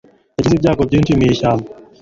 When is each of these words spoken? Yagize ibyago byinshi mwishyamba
Yagize 0.37 0.55
ibyago 0.55 0.81
byinshi 0.89 1.15
mwishyamba 1.17 1.67